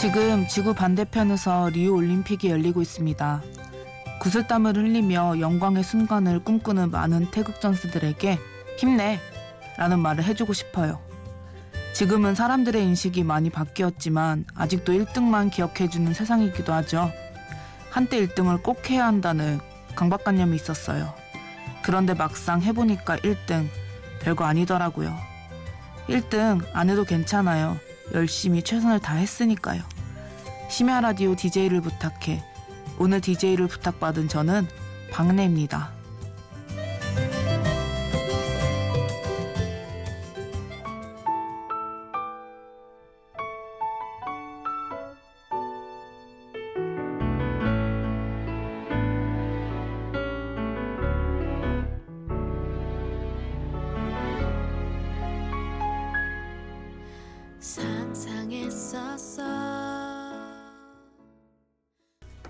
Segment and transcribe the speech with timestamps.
[0.00, 3.42] 지금 지구 반대편에서 리우 올림픽이 열리고 있습니다.
[4.20, 8.38] 구슬땀을 흘리며 영광의 순간을 꿈꾸는 많은 태극 전수들에게
[8.76, 9.18] 힘내!
[9.76, 11.00] 라는 말을 해주고 싶어요.
[11.94, 17.10] 지금은 사람들의 인식이 많이 바뀌었지만 아직도 1등만 기억해주는 세상이기도 하죠.
[17.90, 19.58] 한때 1등을 꼭 해야 한다는
[19.96, 21.12] 강박관념이 있었어요.
[21.82, 23.66] 그런데 막상 해보니까 1등
[24.20, 25.12] 별거 아니더라고요.
[26.08, 27.80] 1등 안 해도 괜찮아요.
[28.14, 29.82] 열심히 최선을 다했으니까요.
[30.70, 32.42] 심야 라디오 DJ를 부탁해.
[32.98, 34.66] 오늘 DJ를 부탁받은 저는
[35.10, 35.97] 박래입니다.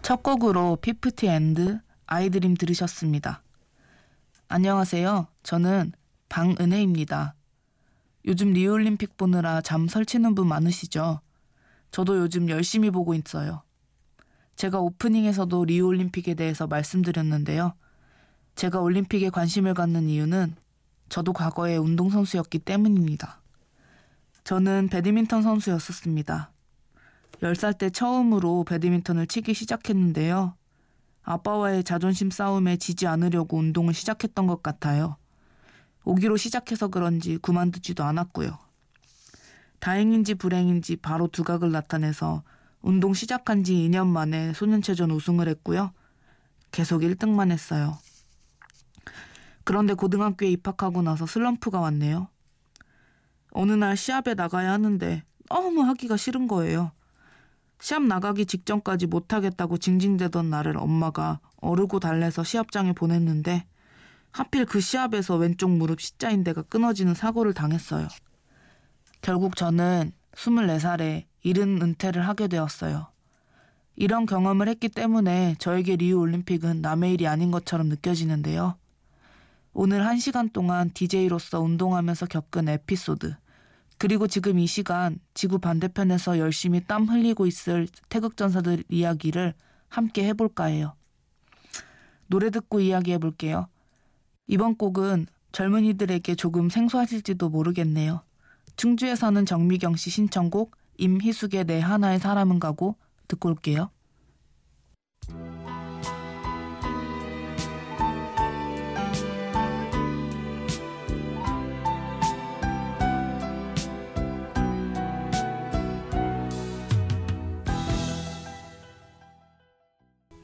[0.09, 3.43] 첫 곡으로 피프틴 앤드 I Dream 들으셨습니다.
[4.49, 5.27] 안녕하세요.
[5.43, 5.93] 저는
[6.31, 7.35] 방은혜입니다.
[8.25, 11.21] 요즘 리우올림픽 보느라 잠 설치는 분 많으시죠?
[11.91, 13.65] 저도 요즘 열심히 보고 있어요.
[14.57, 17.75] 제가 오프닝에서도 리우올림픽에 대해서 말씀드렸는데요.
[18.55, 20.57] 제가 올림픽에 관심을 갖는 이유는
[21.11, 23.43] 저도 과거에 운동선수였기 때문입니다.
[24.45, 26.51] 저는 배드민턴 선수였었습니다.
[27.43, 30.55] 10살 때 처음으로 배드민턴을 치기 시작했는데요.
[31.23, 35.17] 아빠와의 자존심 싸움에 지지 않으려고 운동을 시작했던 것 같아요.
[36.05, 38.59] 오기로 시작해서 그런지 그만두지도 않았고요.
[39.79, 42.43] 다행인지 불행인지 바로 두각을 나타내서
[42.81, 45.93] 운동 시작한 지 2년 만에 소년체전 우승을 했고요.
[46.73, 47.99] 계속 1등만 했어요.
[49.65, 52.29] 그런데 고등학교에 입학하고 나서 슬럼프가 왔네요.
[53.51, 56.93] 어느 날 시합에 나가야 하는데 너무 하기가 싫은 거예요.
[57.81, 63.67] 시합 나가기 직전까지 못하겠다고 징징대던 나를 엄마가 어르고 달래서 시합장에 보냈는데
[64.31, 68.09] 하필 그 시합에서 왼쪽 무릎 십자인대가 끊어지는 사고를 당했어요.
[69.21, 73.09] 결국 저는 24살에 이른 은퇴를 하게 되었어요.
[73.97, 78.77] 이런 경험을 했기 때문에 저에게 리우 올림픽은 남의 일이 아닌 것처럼 느껴지는데요.
[79.73, 83.35] 오늘 한 시간 동안 DJ로서 운동하면서 겪은 에피소드,
[83.99, 89.55] 그리고 지금 이 시간 지구 반대편에서 열심히 땀 흘리고 있을 태극전사들 이야기를
[89.89, 90.95] 함께 해볼까 해요.
[92.29, 93.69] 노래 듣고 이야기해 볼게요.
[94.47, 98.23] 이번 곡은 젊은이들에게 조금 생소하실지도 모르겠네요.
[98.77, 103.91] 충주에 사는 정미경 씨 신청곡 임희숙의 내 하나의 사람은 가고 듣고 올게요.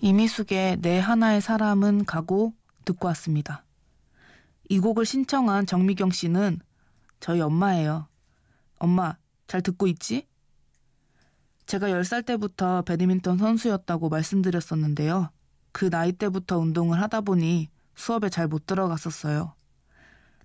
[0.04, 2.53] 이미숙의 내 하나의 사람은 가고
[2.84, 3.65] 듣고 왔습니다.
[4.69, 6.60] 이 곡을 신청한 정미경 씨는
[7.20, 8.06] 저희 엄마예요.
[8.78, 9.16] 엄마,
[9.47, 10.28] 잘 듣고 있지?
[11.65, 15.31] 제가 10살 때부터 배드민턴 선수였다고 말씀드렸었는데요.
[15.72, 19.54] 그 나이 때부터 운동을 하다 보니 수업에 잘 못 들어갔었어요.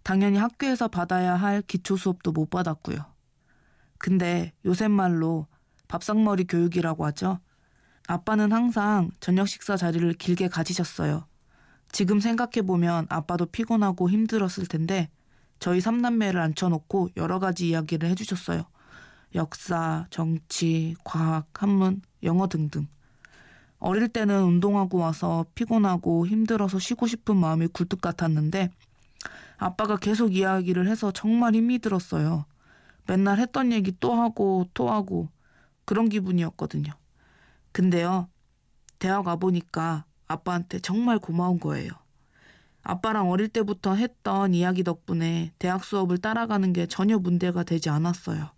[0.04, 3.00] 당연히 학교에서 받아야 할 기초 수업도 못 받았고요.
[3.98, 5.48] 근데 요새 말로
[5.90, 7.42] 밥상머리 교육이라고 하죠.
[8.10, 11.28] 아빠는 항상 저녁 식사 자리를 길게 가지셨어요.
[11.92, 15.12] 지금 생각해보면 아빠도 피곤하고 힘들었을 텐데
[15.60, 18.64] 저희 삼남매를 앉혀놓고 여러 가지 이야기를 해주셨어요.
[19.36, 22.88] 역사, 정치, 과학, 한문, 영어 등등.
[23.78, 28.72] 어릴 때는 운동하고 와서 피곤하고 힘들어서 쉬고 싶은 마음이 굴뚝 같았는데
[29.58, 32.46] 아빠가 계속 이야기를 해서 정말 힘이 들었어요.
[33.06, 35.30] 맨날 했던 얘기 또 하고 또 하고
[35.86, 36.92] 그런 기분이었거든요.
[37.72, 38.30] 근데요,
[39.00, 41.92] 대학 와보니까 아빠한테 정말 고마운 거예요.
[42.84, 48.52] 아빠랑 어릴 때부터 했던 이야기 덕분에 대학 수업을 따라가는 게 전혀 문제가 되지 않았어요.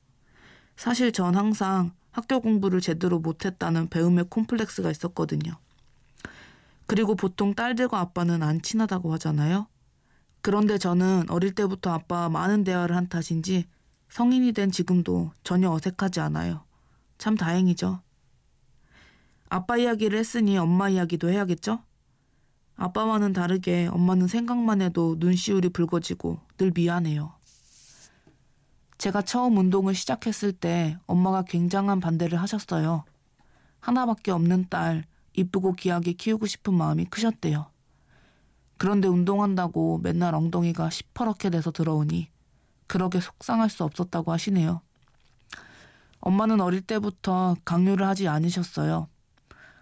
[0.75, 5.57] 사실 전 항상 학교 공부를 제대로 못했다는 배움의 콤플렉스가 있었거든요.
[6.87, 9.67] 그리고 보통 딸들과 아빠는 안 친하다고 하잖아요.
[10.41, 13.67] 그런데 저는 어릴 때부터 아빠와 많은 대화를 한 탓인지
[14.09, 16.65] 성인이 된 지금도 전혀 어색하지 않아요.
[17.17, 18.01] 참 다행이죠.
[19.53, 21.83] 아빠 이야기를 했으니 엄마 이야기도 해야겠죠?
[22.77, 27.33] 아빠와는 다르게 엄마는 생각만 해도 눈시울이 붉어지고 늘 미안해요.
[28.97, 33.03] 제가 처음 운동을 시작했을 때 엄마가 굉장한 반대를 하셨어요.
[33.81, 35.03] 하나밖에 없는 딸,
[35.33, 37.65] 이쁘고 귀하게 키우고 싶은 마음이 크셨대요.
[38.77, 42.29] 그런데 운동한다고 맨날 엉덩이가 시퍼렇게 돼서 들어오니
[42.87, 44.79] 그러게 속상할 수 없었다고 하시네요.
[46.21, 49.10] 엄마는 어릴 때부터 강요를 하지 않으셨어요.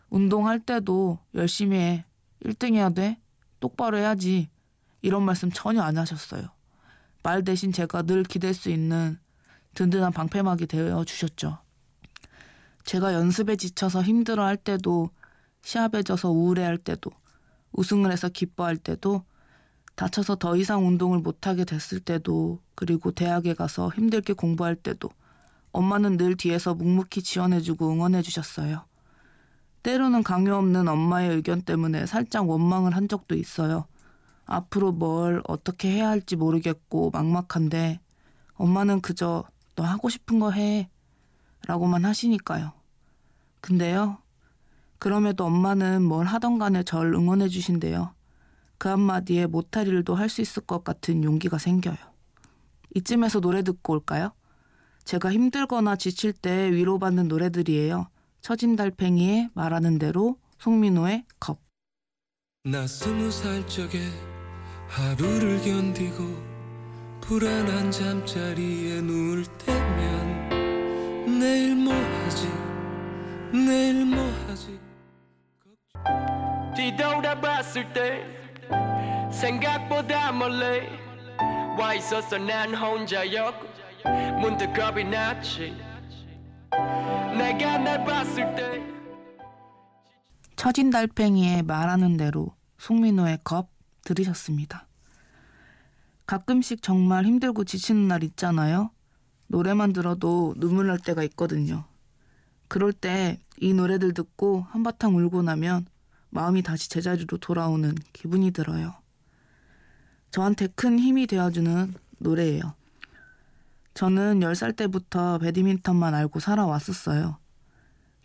[0.09, 2.05] 운동할 때도 열심히 해.
[2.43, 3.19] 1등 해야 돼.
[3.59, 4.49] 똑바로 해야지.
[5.01, 6.47] 이런 말씀 전혀 안 하셨어요.
[7.23, 9.19] 말 대신 제가 늘 기댈 수 있는
[9.75, 11.59] 든든한 방패막이 되어 주셨죠.
[12.85, 15.09] 제가 연습에 지쳐서 힘들어 할 때도
[15.61, 17.11] 시합에 져서 우울해 할 때도
[17.73, 19.23] 우승을 해서 기뻐할 때도
[19.95, 25.09] 다쳐서 더 이상 운동을 못하게 됐을 때도 그리고 대학에 가서 힘들게 공부할 때도
[25.71, 28.88] 엄마는 늘 뒤에서 묵묵히 지원해주고 응원해주셨어요.
[29.83, 33.85] 때로는 강요 없는 엄마의 의견 때문에 살짝 원망을 한 적도 있어요.
[34.45, 37.99] 앞으로 뭘 어떻게 해야 할지 모르겠고 막막한데
[38.55, 39.45] 엄마는 그저
[39.75, 40.89] 너 하고 싶은 거 해.
[41.67, 42.73] 라고만 하시니까요.
[43.61, 44.17] 근데요.
[44.97, 48.13] 그럼에도 엄마는 뭘 하던 간에 절 응원해 주신대요.
[48.77, 51.97] 그 한마디에 못할 일도 할 수 있을 것 같은 용기가 생겨요.
[52.95, 54.31] 이쯤에서 노래 듣고 올까요?
[55.05, 58.07] 제가 힘들거나 지칠 때 위로받는 노래들이에요.
[58.41, 61.59] 처진 달팽이의 말하는 대로 송민호의 컵.
[62.63, 63.99] 나 스무 살 적에
[64.87, 66.23] 하루를 견디고
[67.21, 72.47] 불안한 잠자리에 누울 때면 내일 뭐 하지?
[73.53, 74.79] 내일 뭐 하지?
[76.75, 78.25] 뒤돌아봤을 때
[79.31, 80.87] 생각보다 멀리
[81.77, 83.67] 와 있었어 난 혼자였고
[84.41, 85.75] 문득 겁이 났지
[90.55, 93.69] 처진 달팽이의 말하는 대로 송민호의 겁
[94.03, 94.87] 들으셨습니다.
[96.25, 98.91] 가끔씩 정말 힘들고 지치는 날 있잖아요.
[99.47, 101.85] 노래만 들어도 눈물 날 때가 있거든요.
[102.67, 105.85] 그럴 때 이 노래들 듣고 한바탕 울고 나면
[106.29, 108.93] 마음이 다시 제자리로 돌아오는 기분이 들어요.
[110.31, 112.73] 저한테 큰 힘이 되어주는 노래예요.
[113.99, 117.37] 저는 10살 때부터 배드민턴만 알고 살아왔었어요.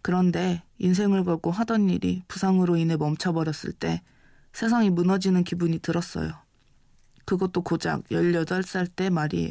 [0.02, 4.00] 그런데 인생을 걸고 하던 일이 부상으로 인해 멈춰버렸을 때
[4.52, 6.30] 세상이 무너지는 기분이 들었어요.
[7.24, 9.50] 그것도 고작 18살 때 말이에요.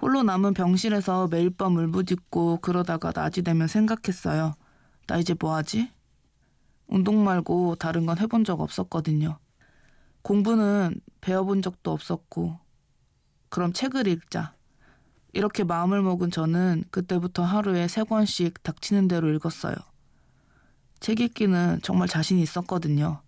[0.00, 4.54] 홀로 남은 병실에서 매일 밤 울부짖고 그러다가 낮이 되면 생각했어요.
[5.06, 5.90] 나 이제 뭐하지?
[6.86, 9.38] 운동 말고 다른 건 해본 적 없었거든요.
[10.22, 12.58] 공부는 배워본 적도 없었고,
[13.50, 14.54] 그럼 책을 읽자.
[15.32, 19.74] 이렇게 마음을 먹은 저는 그때부터 하루에 세 권씩 닥치는 대로 읽었어요.
[21.00, 23.22] 책 읽기는 정말 자신 있었거든요.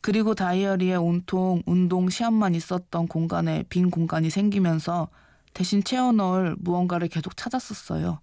[0.00, 5.08] 그리고 다이어리에 온통 운동 시합만 있었던 공간에 빈 공간이 생기면서
[5.54, 8.20] 대신 채워 넣을 무언가를 계속 찾았었어요.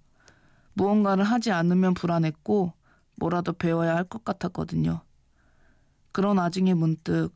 [0.74, 2.74] 무언가를 하지 않으면 불안했고
[3.16, 5.01] 뭐라도 배워야 할 것 같았거든요.
[6.12, 7.33] 그런 나중에 문득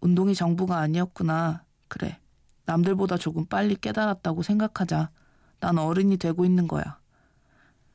[0.00, 1.64] 운동이 전부가 아니었구나.
[1.88, 2.18] 그래.
[2.64, 5.10] 남들보다 조금 빨리 깨달았다고 생각하자.
[5.60, 6.98] 난 어른이 되고 있는 거야.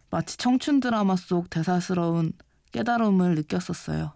[0.10, 2.34] 마치 청춘 드라마 속 대사스러운
[2.72, 4.14] 깨달음을 느꼈었어요.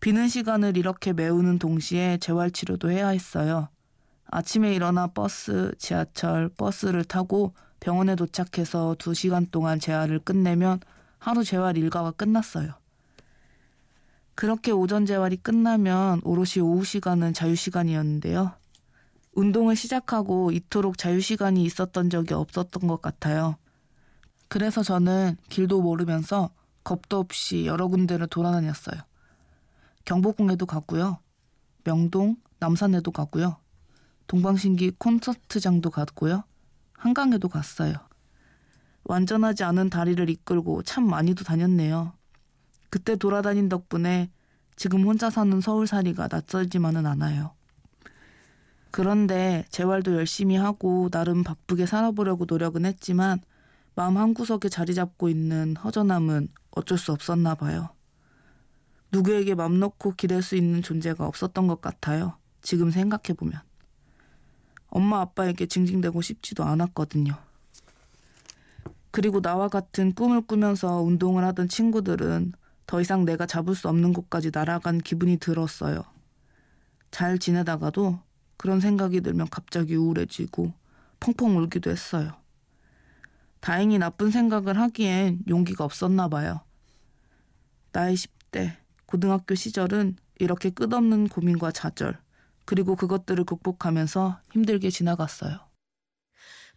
[0.00, 3.68] 비는 시간을 이렇게 메우는 동시에 재활치료도 해야 했어요.
[4.26, 10.80] 아침에 일어나 버스, 지하철, 버스를 타고 병원에 도착해서 두 시간 동안 재활을 끝내면
[11.18, 12.72] 하루 재활 일과가 끝났어요.
[14.34, 18.52] 그렇게 오전 재활이 끝나면 오롯이 오후 시간은 자유 시간이었는데요.
[19.34, 23.56] 운동을 시작하고 이토록 자유시간이 있었던 적이 없었던 것 같아요.
[24.48, 26.50] 그래서 저는 길도 모르면서
[26.84, 29.00] 겁도 없이 여러 군데를 돌아다녔어요.
[30.04, 31.18] 경복궁에도 가고요.
[31.84, 33.56] 명동, 남산에도 가고요.
[34.26, 36.44] 동방신기 콘서트장도 갔고요.
[36.92, 37.94] 한강에도 갔어요.
[39.04, 42.12] 완전하지 않은 다리를 이끌고 참 많이도 다녔네요.
[42.90, 44.30] 그때 돌아다닌 덕분에
[44.76, 47.54] 지금 혼자 사는 서울살이가 낯설지만은 않아요.
[48.92, 53.40] 그런데 재활도 열심히 하고 나름 바쁘게 살아보려고 노력은 했지만
[53.94, 57.88] 마음 한구석에 자리 잡고 있는 허전함은 어쩔 수 없었나 봐요.
[59.10, 62.36] 누구에게 맘 놓고 기댈 수 있는 존재가 없었던 것 같아요.
[62.60, 63.60] 지금 생각해보면.
[64.88, 67.34] 엄마 아빠에게 징징대고 싶지도 않았거든요.
[69.10, 72.52] 그리고 나와 같은 꿈을 꾸면서 운동을 하던 친구들은
[72.86, 76.04] 더 이상 내가 잡을 수 없는 곳까지 날아간 기분이 들었어요.
[77.10, 78.20] 잘 지내다가도
[78.62, 80.72] 그런 생각이 들면 갑자기 우울해지고
[81.18, 82.36] 펑펑 울기도 했어요.
[83.58, 86.60] 다행히 나쁜 생각을 하기엔 용기가 없었나 봐요.
[87.90, 88.76] 나의 10대,
[89.06, 92.20] 고등학교 시절은 이렇게 끝없는 고민과 좌절,
[92.64, 95.58] 그리고 그것들을 극복하면서 힘들게 지나갔어요.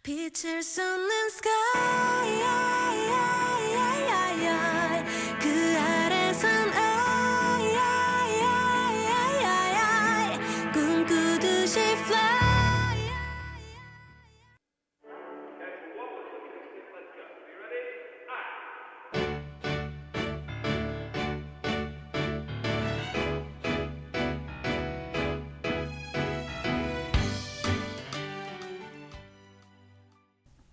[0.02, 3.05] 빛을 쏟는 sky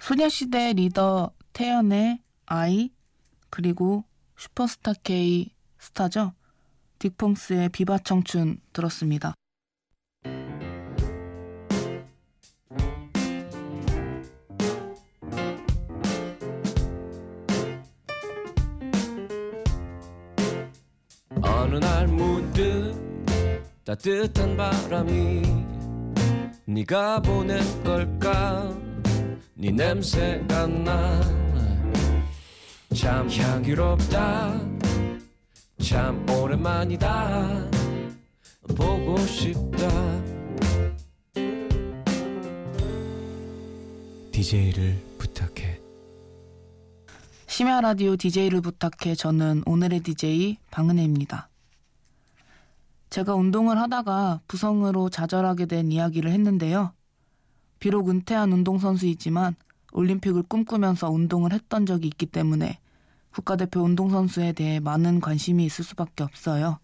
[0.04, 2.90] 소녀시대 리더 태연의 아이
[3.50, 4.04] 그리고
[4.36, 6.34] 슈퍼스타 K 스타죠.
[7.00, 9.34] 딕펑스의 비바 청춘 들었습니다.
[21.42, 22.94] 어느 날 문득
[23.86, 25.44] 따뜻한 바람이
[26.66, 28.83] 네가 보낸 걸까
[29.64, 30.68] 네 냄새가
[32.90, 34.60] 나참 향기롭다.
[35.82, 37.70] 참 오랜만이다.
[38.76, 39.88] 보고 싶다.
[44.34, 45.80] DJ를 부탁해.
[47.48, 49.16] 심야 라디오 DJ를 부탁해.
[49.16, 51.48] 저는 오늘의 DJ 방은혜입니다.
[53.10, 56.92] 제가 운동을 하다가 부성으로 좌절하게 된 이야기를 했는데요.
[57.84, 59.58] 비록 은퇴한 운동선수이지만
[59.92, 62.80] 올림픽을 꿈꾸면서 운동을 했던 적이 있기 때문에
[63.34, 66.80] 국가대표 운동선수에 대해 많은 관심이 있을 수밖에 없어요.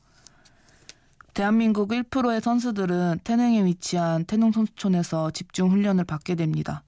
[1.34, 6.84] 대한민국 1%의 선수들은 태능에 위치한 태능선수촌에서 집중 훈련을 받게 됩니다.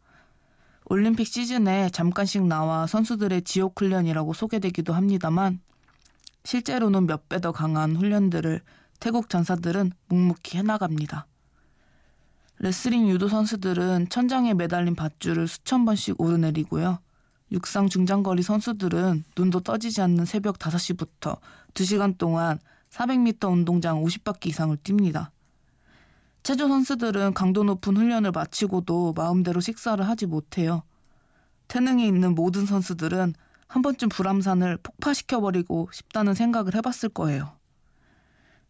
[0.88, 5.62] 올림픽 시즌에 잠깐씩 나와 선수들의 지옥 훈련이라고 소개되기도 합니다만
[6.44, 8.60] 실제로는 몇 배 더 강한 훈련들을
[9.00, 11.28] 태국 전사들은 묵묵히 해나갑니다.
[12.64, 17.00] 레슬링 유도 선수들은 천장에 매달린 밧줄을 수천 번씩 오르내리고요.
[17.52, 21.40] 육상 중장거리 선수들은 눈도 떠지지 않는 새벽 5시부터
[21.74, 22.60] 2시간 동안
[22.92, 25.32] 400m 운동장 50바퀴 이상을 뜁니다.
[26.44, 30.84] 체조 선수들은 강도 높은 훈련을 마치고도 마음대로 식사를 하지 못해요.
[31.68, 33.34] 태능이 있는 모든 선수들은
[33.70, 37.54] 한 번쯤 불암산을 폭파시켜버리고 싶다는 생각을 해봤을 거예요.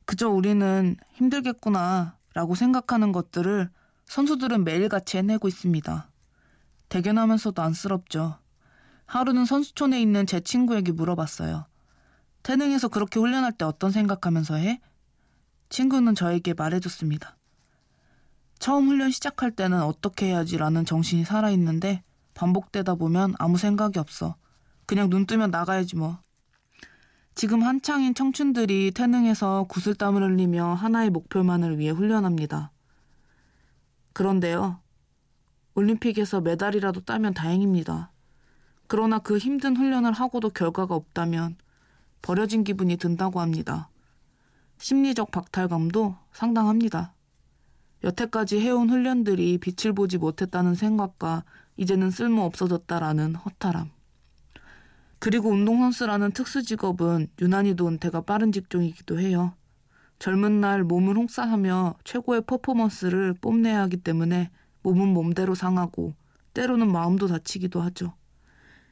[0.05, 3.69] 그저 우리는 힘들겠구나 라고 생각하는 것들을
[4.11, 6.11] 선수들은 매일같이 해내고 있습니다.
[6.89, 8.39] 대견하면서도 안쓰럽죠.
[9.05, 11.65] 하루는 선수촌에 있는 제 친구에게 물어봤어요.
[12.43, 14.81] 태능에서 그렇게 훈련할 때 어떤 생각하면서 해?
[15.69, 17.37] 친구는 저에게 말해줬습니다.
[18.59, 22.03] 처음 훈련 시작할 때는 어떻게 해야지라는 정신이 살아있는데
[22.33, 24.35] 반복되다 보면 아무 생각이 없어.
[24.87, 26.19] 그냥 눈 뜨면 나가야지 뭐.
[27.33, 32.70] 지금 한창인 청춘들이 태능에서 구슬땀을 흘리며 하나의 목표만을 위해 훈련합니다.
[34.13, 34.79] 그런데요.
[35.75, 38.11] 올림픽에서 메달이라도 따면 다행입니다.
[38.87, 41.55] 그러나 그 힘든 훈련을 하고도 결과가 없다면
[42.21, 43.89] 버려진 기분이 든다고 합니다.
[44.77, 47.13] 심리적 박탈감도 상당합니다.
[48.03, 51.43] 여태까지 해온 훈련들이 빛을 보지 못했다는 생각과
[51.77, 53.91] 이제는 쓸모 없어졌다라는 허탈함.
[55.19, 59.53] 그리고 운동선수라는 특수 직업은 유난히도 은퇴가 빠른 직종이기도 해요.
[60.21, 64.51] 젊은 날 몸을 혹사하며 최고의 퍼포먼스를 뽐내야 하기 때문에
[64.83, 66.13] 몸은 몸대로 상하고
[66.53, 68.13] 때로는 마음도 다치기도 하죠.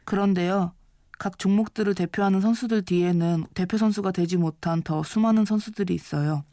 [0.05, 0.73] 그런데요,
[1.19, 6.45] 각 종목들을 대표하는 선수들 뒤에는 대표 선수가 되지 못한 더 수많은 선수들이 있어요.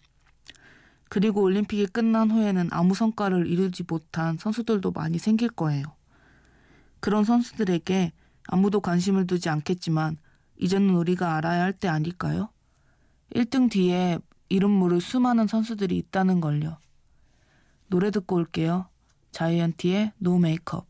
[1.09, 5.85] 그리고 올림픽이 끝난 후에는 아무 성과를 이루지 못한 선수들도 많이 생길 거예요.
[7.01, 8.13] 그런 선수들에게
[8.49, 10.19] 아무도 관심을 두지 않겠지만
[10.59, 12.51] 이제는 우리가 알아야 할 때 아닐까요?
[13.35, 14.19] 1등 뒤에
[14.49, 16.79] 이름 모를 수많은 선수들이 있다는 걸요.
[17.89, 18.89] 노래 듣고 올게요.
[19.33, 20.87] 자이언티의 노 메이크업.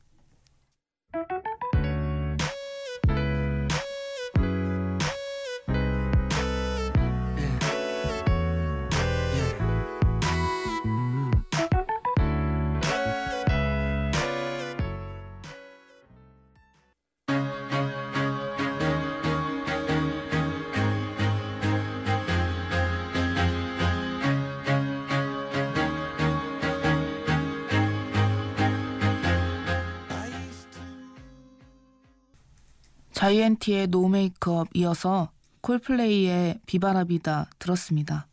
[33.26, 38.28] 자이언티의 노 메이크업 이어서 콜플레이의 비바라비다 들었습니다.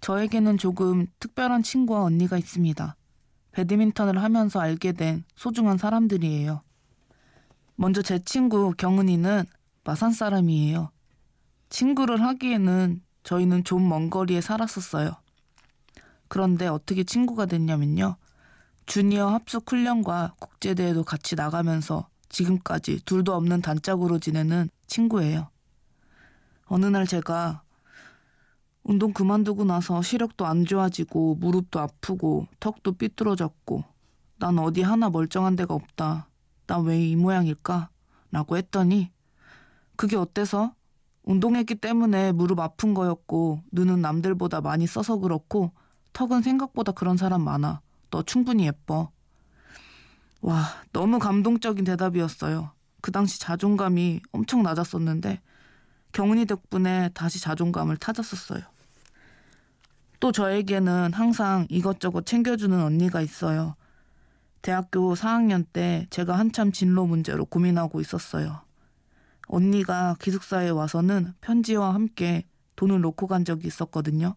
[0.00, 2.96] 저에게는 조금 특별한 친구와 언니가 있습니다.
[3.52, 6.60] 배드민턴을 하면서 알게 된 소중한 사람들이에요.
[7.76, 9.44] 먼저 제 친구 경은이는
[9.84, 10.90] 마산 사람이에요.
[11.68, 15.12] 친구를 하기에는 저희는 좀 먼 거리에 살았었어요.
[16.26, 18.16] 그런데 어떻게 친구가 됐냐면요.
[18.86, 25.50] 주니어 합숙 훈련과 국제대회도 같이 나가면서 지금까지 둘도 없는 단짝으로 지내는 친구예요.
[26.66, 27.62] 어느 날 제가
[28.82, 33.84] 운동 그만두고 나서 시력도 안 좋아지고 무릎도 아프고 턱도 삐뚤어졌고
[34.38, 36.28] 난 어디 하나 멀쩡한 데가 없다.
[36.66, 37.90] 난왜이 모양일까?
[38.30, 39.10] 라고 했더니
[39.96, 40.74] 그게 어때서?
[41.24, 45.72] 운동했기 때문에 무릎 아픈 거였고 눈은 남들보다 많이 써서 그렇고
[46.12, 47.80] 턱은 생각보다 그런 사람 많아.
[48.10, 49.10] 너 충분히 예뻐.
[50.40, 52.72] 와, 너무 감동적인 대답이었어요.
[53.00, 55.40] 그 당시 자존감이 엄청 낮았었는데
[56.12, 58.62] 경은이 덕분에 다시 자존감을 찾았었어요.
[60.18, 63.76] 또 저에게는 항상 이것저것 챙겨주는 언니가 있어요.
[64.62, 68.62] 대학교 4학년 때 제가 한참 진로 문제로 고민하고 있었어요.
[69.46, 74.34] 언니가 기숙사에 와서는 편지와 함께 돈을 놓고 간 적이 있었거든요.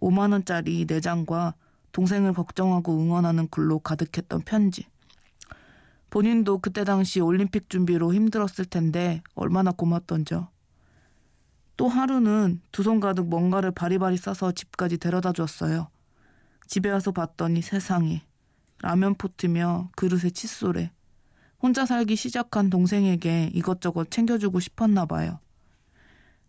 [0.00, 1.54] 5만원짜리 내장과
[1.92, 4.86] 동생을 걱정하고 응원하는 글로 가득했던 편지.
[6.16, 10.48] 본인도 그때 당시 올림픽 준비로 힘들었을 텐데 얼마나 고맙던죠.
[11.76, 15.90] 또 하루는 두 손 가득 뭔가를 바리바리 싸서 집까지 데려다 줬어요.
[16.66, 18.22] 집에 와서 봤더니 세상에
[18.80, 20.90] 라면 포트며 그릇에 칫솔에
[21.60, 25.38] 혼자 살기 시작한 동생에게 이것저것 챙겨주고 싶었나 봐요.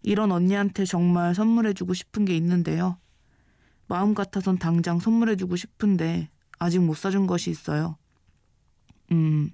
[0.01, 2.97] 이런 언니한테 정말 선물해주고 싶은 게 있는데요.
[3.87, 7.97] 마음 같아선 당장 선물해주고 싶은데 아직 못 사준 것이 있어요.
[9.11, 9.51] 음,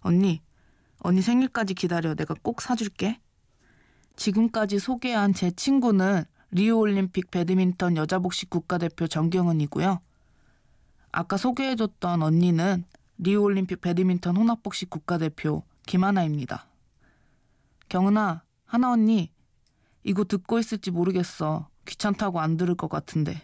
[0.00, 0.42] 언니,
[0.98, 2.14] 언니 생일까지 기다려.
[2.14, 3.20] 내가 꼭 사줄게.
[4.16, 10.00] 지금까지 소개한 제 친구는 리우올림픽 배드민턴 여자복식 국가대표 정경은이고요.
[11.10, 12.84] 아까 소개해줬던 언니는
[13.18, 16.66] 리우올림픽 배드민턴 혼합복식 국가대표 김하나입니다.
[17.88, 19.30] 경은아, 하나 언니,
[20.02, 21.68] 이거 듣고 있을지 모르겠어.
[21.86, 23.42] 귀찮다고 안 들을 것 같은데.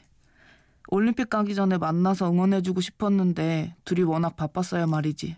[0.90, 5.36] 올림픽 가기 전에 만나서 응원해주고 싶었는데 둘이 워낙 바빴어요 말이지.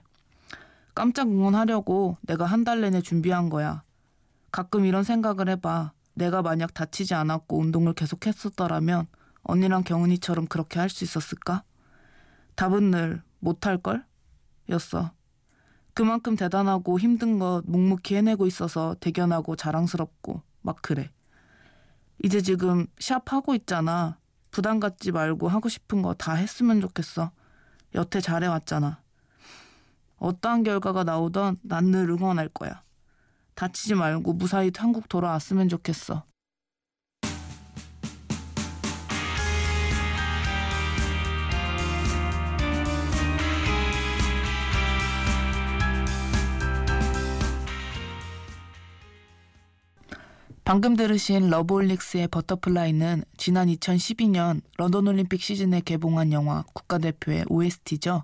[0.94, 3.82] 깜짝 응원하려고 내가 한 달 내내 준비한 거야.
[4.50, 5.92] 가끔 이런 생각을 해봐.
[6.14, 9.06] 내가 만약 다치지 않았고 운동을 계속 했었더라면
[9.44, 11.64] 언니랑 경은이처럼 그렇게 할 수 있었을까?
[12.54, 14.04] 답은 늘 못할걸?
[14.68, 15.12] 였어.
[15.94, 21.10] 그만큼 대단하고 힘든 것 묵묵히 해내고 있어서 대견하고 자랑스럽고 막 그래.
[22.22, 24.18] 이제 지금 시합 하고 있잖아.
[24.52, 27.32] 부담 갖지 말고 하고 싶은 거 다 했으면 좋겠어.
[27.94, 29.00] 여태 잘해왔잖아.
[30.18, 32.82] 어떠한 결과가 나오던 난 늘 응원할 거야.
[33.54, 36.24] 다치지 말고 무사히 한국 돌아왔으면 좋겠어.
[50.64, 58.22] 방금 들으신 러브홀릭스의 Butterfly는 지난 2012년 런던 올림픽 시즌에 개봉한 영화 국가대표의 OST죠.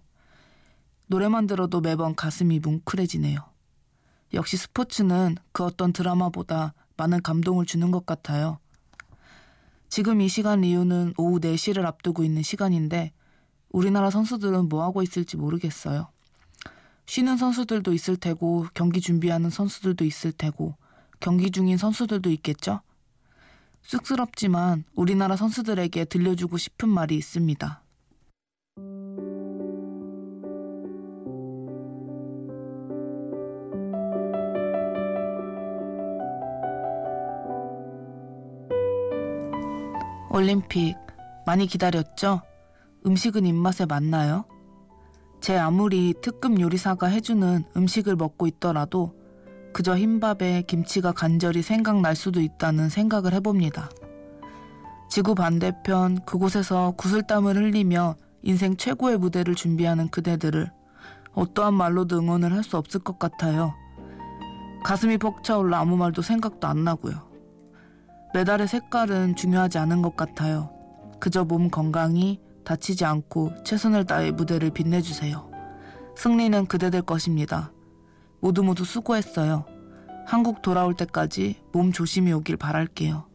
[1.09, 3.41] 노래만 들어도 매번 가슴이 뭉클해지네요.
[4.35, 8.61] 역시 스포츠는 그 어떤 드라마보다 많은 감동을 주는 것 같아요.
[9.89, 13.11] 지금 이 시간 리우는 오후 4시를 앞두고 있는 시간인데
[13.71, 16.09] 우리나라 선수들은 뭐 하고 있을지 모르겠어요.
[17.07, 20.77] 쉬는 선수들도 있을 테고 경기 준비하는 선수들도 있을 테고
[21.21, 22.81] 경기 중인 선수들도 있겠죠?
[23.83, 27.83] 쑥스럽지만 우리나라 선수들에게 들려주고 싶은 말이 있습니다.
[40.31, 40.97] 올림픽
[41.47, 42.43] 많이 기다렸죠?
[43.05, 44.45] 음식은 입맛에 맞나요?
[45.41, 49.18] 제 아무리 특급 요리사가 해주는 음식을 먹고 있더라도
[49.73, 53.91] 그저 흰밥에 김치가 간절히 생각날 수도 있다는 생각을 해봅니다.
[55.09, 60.71] 지구 반대편 그곳에서 구슬땀을 흘리며 인생 최고의 무대를 준비하는 그대들을
[61.35, 63.75] 어떠한 말로도 응원을 할 수 없을 것 같아요.
[64.85, 67.29] 가슴이 벅차올라 아무 말도 생각도 안 나고요.
[68.35, 70.71] 메달의 색깔은 중요하지 않은 것 같아요.
[71.21, 75.51] 그저 몸 건강히 다치지 않고 최선을 다해 무대를 빛내주세요.
[76.17, 77.73] 승리는 그대들 것입니다.
[78.41, 79.65] 모두 모두 수고했어요.
[80.27, 83.27] 한국 돌아올 때까지 몸 조심히 오길 바랄게요.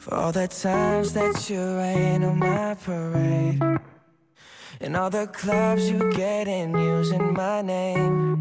[0.00, 3.60] For all the times that you rain on my parade
[4.80, 8.38] And all the clubs you get in using my name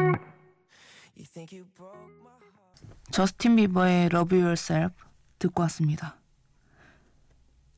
[1.16, 4.94] You think you broke my heart 저스틴 비버의 Love Yourself
[5.40, 6.18] 듣고 왔습니다.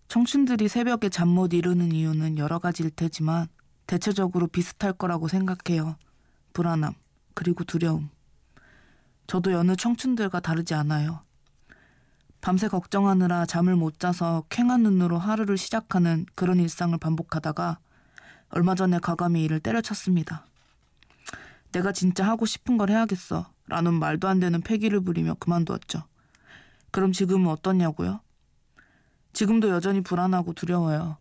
[0.09, 3.47] 청춘들이 새벽에 잠 못 이루는 이유는 여러 가지일 테지만
[3.85, 5.97] 대체적으로 비슷할 거라고 생각해요.
[6.53, 6.95] 불안함,
[7.35, 8.09] 그리고 두려움.
[9.27, 11.21] 저도 여느 청춘들과 다르지 않아요.
[12.41, 17.77] 밤새 걱정하느라 잠을 못 자서 쾌한 눈으로 하루를 시작하는 그런 일상을 반복하다가
[18.49, 20.47] 얼마 전에 과감히 이를 때려쳤습니다.
[21.71, 23.51] 내가 진짜 하고 싶은 걸 해야겠어.
[23.67, 26.01] 라는 말도 안 되는 패기를 부리며 그만두었죠.
[26.89, 28.21] 그럼 지금은 어떠냐고요?
[29.39, 31.15] 지금도 여전히 불안하고 두려워요.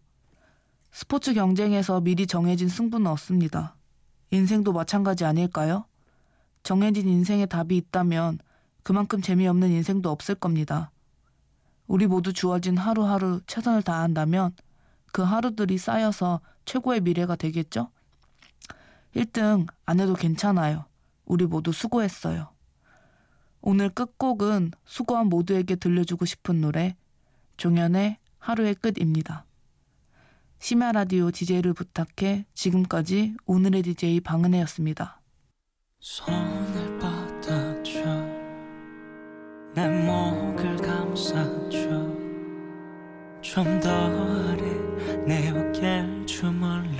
[0.90, 3.76] 스포츠 경쟁에서 미리 정해진 승부는 없습니다.
[4.32, 5.84] 인생도 마찬가지 아닐까요?
[6.64, 8.40] 정해진 인생의 답이 있다면
[8.82, 10.90] 그만큼 재미없는 인생도 없을 겁니다.
[11.86, 14.50] 우리 모두 주어진 하루하루 최선을 다한다면
[15.12, 17.88] 그 하루들이 쌓여서 최고의 미래가 되겠죠?
[19.14, 20.86] 1등 안 해도 괜찮아요.
[21.24, 22.48] 우리 모두 수고했어요.
[23.60, 26.96] 오늘 끝곡은 수고한 모두에게 들려주고 싶은 노래
[27.58, 29.44] 종현의 하루의 끝입니다.
[30.60, 35.20] 심야 라디오 DJ를 부탁해 지금까지 오늘의 DJ 방은혜였습니다.
[36.00, 38.00] 손을 뻗어줘
[39.74, 41.88] 내 목을 감싸줘
[43.42, 44.62] 좀 더 아래
[45.26, 46.97] 내 어깨를 주물러